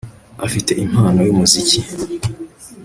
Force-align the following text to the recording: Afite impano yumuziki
Afite 0.45 0.71
impano 0.85 1.19
yumuziki 1.27 1.79